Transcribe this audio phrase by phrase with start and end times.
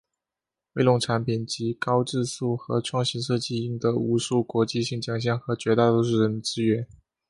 [0.73, 6.87] 威龙产品籍高质素和创新设计赢得无数国际性奖项和绝大多数人的支援。